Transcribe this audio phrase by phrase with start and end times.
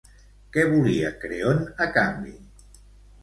[0.55, 2.33] Què volia Creont a canvi?